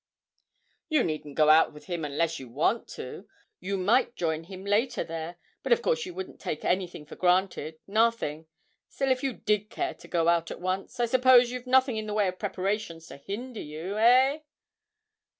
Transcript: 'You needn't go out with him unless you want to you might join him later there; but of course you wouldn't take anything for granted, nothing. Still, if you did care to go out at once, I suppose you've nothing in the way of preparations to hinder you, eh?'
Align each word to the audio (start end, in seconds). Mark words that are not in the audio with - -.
'You 0.89 1.03
needn't 1.03 1.35
go 1.35 1.51
out 1.51 1.73
with 1.73 1.85
him 1.85 2.03
unless 2.03 2.39
you 2.39 2.49
want 2.49 2.87
to 2.97 3.27
you 3.59 3.77
might 3.77 4.15
join 4.15 4.45
him 4.45 4.65
later 4.65 5.03
there; 5.03 5.37
but 5.61 5.71
of 5.71 5.83
course 5.83 6.07
you 6.07 6.15
wouldn't 6.15 6.39
take 6.39 6.65
anything 6.65 7.05
for 7.05 7.15
granted, 7.15 7.77
nothing. 7.85 8.47
Still, 8.89 9.11
if 9.11 9.21
you 9.21 9.31
did 9.33 9.69
care 9.69 9.93
to 9.93 10.07
go 10.07 10.27
out 10.27 10.49
at 10.49 10.59
once, 10.59 10.99
I 10.99 11.05
suppose 11.05 11.51
you've 11.51 11.67
nothing 11.67 11.97
in 11.97 12.07
the 12.07 12.15
way 12.15 12.27
of 12.27 12.39
preparations 12.39 13.05
to 13.09 13.17
hinder 13.17 13.61
you, 13.61 13.95
eh?' 13.99 14.39